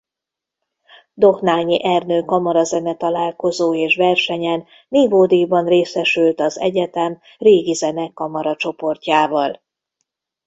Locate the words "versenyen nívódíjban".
3.95-5.65